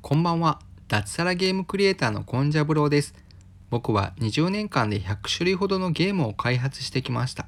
[0.00, 0.60] こんばんは。
[0.86, 3.14] 脱サラゲームクリエイターのコンジャブローです。
[3.68, 7.46] 僕は20年間で100種類ほどのゲームを開発してきました。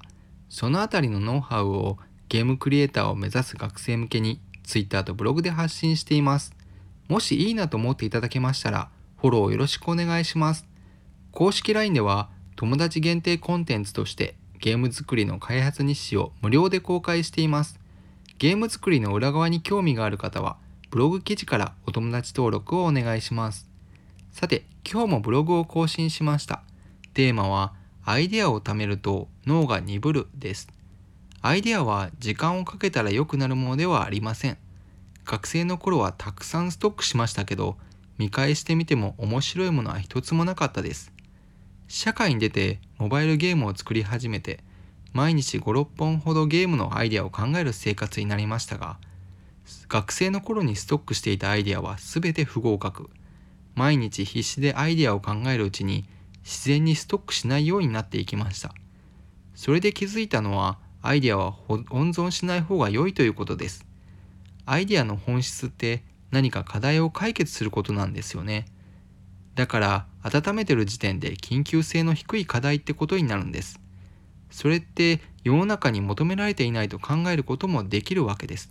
[0.48, 1.96] そのあたりのノウハウを
[2.28, 6.52] ゲームクリエイターを目指す学生向けに Twitter とブログで発信しています。
[7.08, 10.66] もしいいなと思っていただけましたら、フォローよろしくお願いします。
[11.30, 17.78] 公式 LINE では友達限定コンテンツとしてゲーム作りの開発日誌を無料で公開しています。
[18.38, 20.56] ゲーム作りの裏側に興味がある方は、
[20.90, 23.70] ブログ記事からお友達登録をお願いします。
[24.32, 26.64] さて、今日もブログを更新しました。
[27.14, 30.66] テーマは、アイデアを貯めると脳が鈍るです。
[31.42, 34.58] アイデアは時間をかけたら良くなるものではありません。
[35.24, 37.76] 学生の頃はたくさんストックしましたけど、
[38.18, 41.12] 見返してみても面白いものは一つもなかったです。
[41.86, 44.58] 社会に出てモバイルゲームを作り始めて、
[45.12, 48.98] 毎日5、6本ほどゲームのアイデアを考える生活になりましたが、
[49.88, 53.10] 学生の頃にストックしていたアイデアは全て不合格。
[53.74, 56.04] 毎日必死でアイデアを考えるうちに
[56.44, 58.74] 自然にストックしないようになっていきました。
[59.54, 63.86] それで気づいたのはアイデアは温存しない方が良いということです。
[64.66, 68.66] アイデアの本質って何か課題を解決することなんですよね。
[69.54, 73.80] だから温めてる時点で緊急性の低い課題ってことになるんです。
[74.50, 78.70] それって世の中に求められていないと考えることもできるわけです。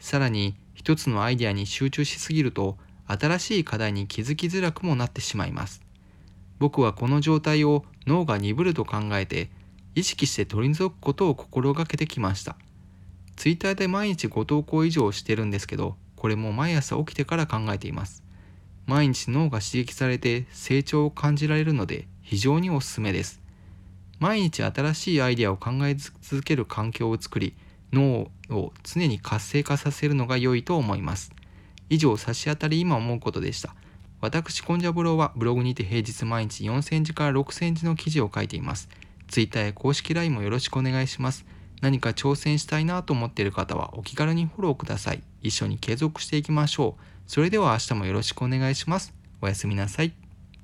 [0.00, 5.82] さらに一つのアイデアに集中しすぎると新しい課題に気づきづらくもなってしまいます。
[6.58, 9.50] 僕はこの状態を脳が鈍ると考えて
[9.94, 12.56] 意識して取り除くことを心がけてきました。
[13.36, 18.22] ツイッターで毎日5投稿以上してるんですけど、これも毎朝起きてから考えています。
[18.86, 23.40] 毎日脳が刺激されて成長を感じられるので非常におすすめです。
[24.18, 27.54] 毎日新しいアイデアを考え続ける環境を作り、
[27.92, 31.32] 脳を常に活性化させるのが良いと思います。
[31.88, 33.74] 以上、差し当たり今思うことでした。
[34.20, 38.88] 私、コンジャブローはブログにて平日毎日4センチから6センチの記事を書いています。
[39.28, 41.46] Twitter や公式 LINE もよろしくお願いします。
[41.80, 45.22] 何か挑戦したいなと思っている方はお気軽にフォローください。
[45.42, 47.02] 一緒に継続していきましょう。
[47.26, 49.14] それでは明日もよろしくお願いします。
[49.40, 50.19] おやすみなさい。